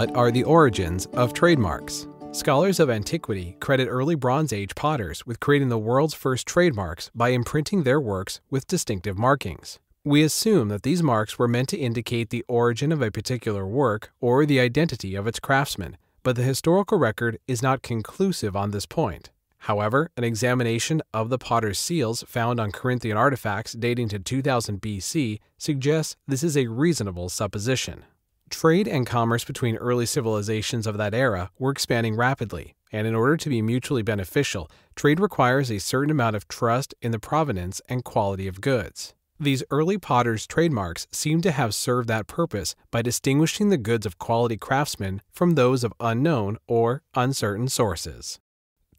[0.00, 2.08] What are the origins of trademarks?
[2.32, 7.28] Scholars of antiquity credit early Bronze Age potters with creating the world's first trademarks by
[7.28, 9.78] imprinting their works with distinctive markings.
[10.02, 14.10] We assume that these marks were meant to indicate the origin of a particular work
[14.22, 18.86] or the identity of its craftsman, but the historical record is not conclusive on this
[18.86, 19.28] point.
[19.64, 25.40] However, an examination of the potter's seals found on Corinthian artifacts dating to 2000 BC
[25.58, 28.06] suggests this is a reasonable supposition.
[28.50, 33.36] Trade and commerce between early civilizations of that era were expanding rapidly, and in order
[33.36, 38.04] to be mutually beneficial, trade requires a certain amount of trust in the provenance and
[38.04, 39.14] quality of goods.
[39.38, 44.18] These early potters' trademarks seem to have served that purpose by distinguishing the goods of
[44.18, 48.40] quality craftsmen from those of unknown or uncertain sources.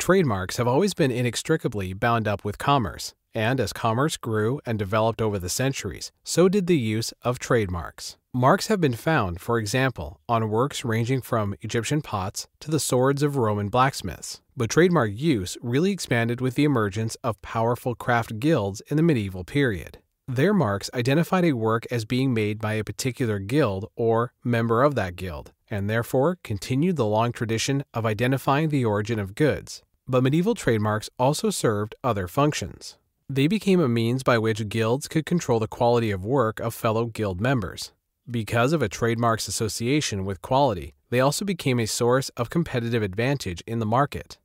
[0.01, 5.21] Trademarks have always been inextricably bound up with commerce, and as commerce grew and developed
[5.21, 8.17] over the centuries, so did the use of trademarks.
[8.33, 13.21] Marks have been found, for example, on works ranging from Egyptian pots to the swords
[13.21, 14.41] of Roman blacksmiths.
[14.57, 19.43] But trademark use really expanded with the emergence of powerful craft guilds in the medieval
[19.43, 19.99] period.
[20.27, 24.95] Their marks identified a work as being made by a particular guild or member of
[24.95, 29.83] that guild, and therefore continued the long tradition of identifying the origin of goods.
[30.11, 32.97] But medieval trademarks also served other functions.
[33.29, 37.05] They became a means by which guilds could control the quality of work of fellow
[37.05, 37.93] guild members.
[38.29, 43.63] Because of a trademark's association with quality, they also became a source of competitive advantage
[43.65, 44.37] in the market.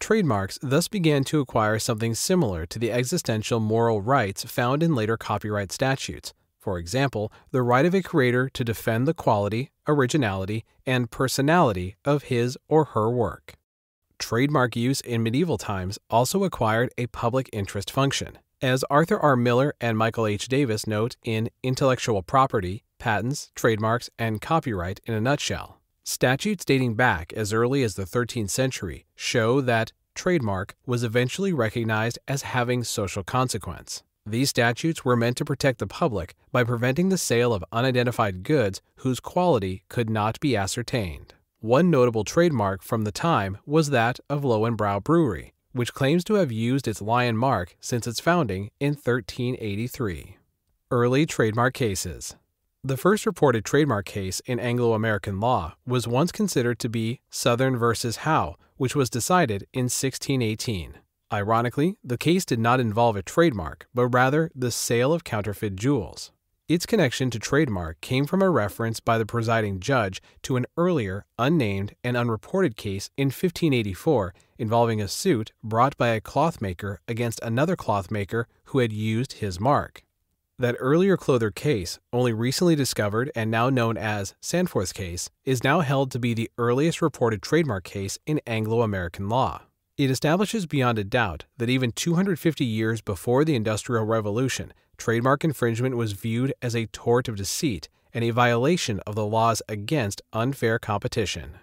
[0.00, 5.16] Trademarks thus began to acquire something similar to the existential moral rights found in later
[5.16, 6.34] copyright statutes.
[6.58, 12.24] For example, the right of a creator to defend the quality, originality, and personality of
[12.24, 13.54] his or her work.
[14.22, 18.38] Trademark use in medieval times also acquired a public interest function.
[18.62, 19.34] As Arthur R.
[19.34, 20.46] Miller and Michael H.
[20.46, 27.32] Davis note in Intellectual Property, Patents, Trademarks, and Copyright in a Nutshell, statutes dating back
[27.32, 33.24] as early as the 13th century show that trademark was eventually recognized as having social
[33.24, 34.04] consequence.
[34.24, 38.80] These statutes were meant to protect the public by preventing the sale of unidentified goods
[38.98, 41.34] whose quality could not be ascertained.
[41.62, 46.50] One notable trademark from the time was that of Löwenbräu Brewery, which claims to have
[46.50, 50.38] used its lion mark since its founding in 1383.
[50.90, 52.34] Early trademark cases.
[52.82, 57.78] The first reported trademark case in Anglo American law was once considered to be Southern
[57.78, 58.10] v.
[58.10, 60.98] Howe, which was decided in 1618.
[61.32, 66.32] Ironically, the case did not involve a trademark, but rather the sale of counterfeit jewels.
[66.72, 71.26] Its connection to trademark came from a reference by the presiding judge to an earlier,
[71.38, 77.76] unnamed, and unreported case in 1584 involving a suit brought by a clothmaker against another
[77.76, 80.02] clothmaker who had used his mark.
[80.58, 85.80] That earlier clothier case, only recently discovered and now known as Sandforth's case, is now
[85.80, 89.60] held to be the earliest reported trademark case in Anglo American law.
[89.98, 95.96] It establishes beyond a doubt that even 250 years before the Industrial Revolution, trademark infringement
[95.96, 100.78] was viewed as a tort of deceit and a violation of the laws against unfair
[100.78, 101.54] competition.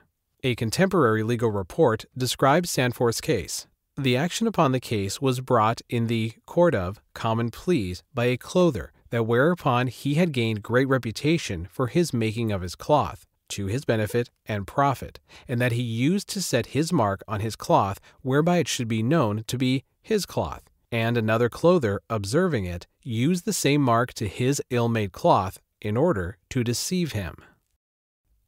[0.44, 3.68] A contemporary legal report describes Sandforth's case.
[3.98, 8.38] The action upon the case was brought in the Court of Common Pleas by a
[8.38, 13.66] clothier, that whereupon he had gained great reputation for his making of his cloth, to
[13.66, 18.00] his benefit and profit, and that he used to set his mark on his cloth
[18.22, 23.46] whereby it should be known to be his cloth and another clothier, observing it, used
[23.46, 27.36] the same mark to his ill made cloth in order to deceive him.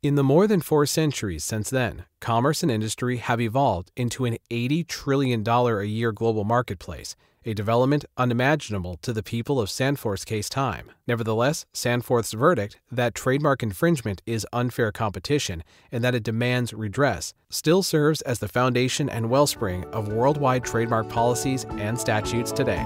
[0.04, 4.40] In the more than four centuries since then, commerce and industry have evolved into an
[4.50, 10.50] $80 trillion a year global marketplace, a development unimaginable to the people of Sandforth's case
[10.50, 10.90] time.
[11.06, 17.84] Nevertheless, Sandforth's verdict that trademark infringement is unfair competition and that it demands redress still
[17.84, 22.82] serves as the foundation and wellspring of worldwide trademark policies and statutes today.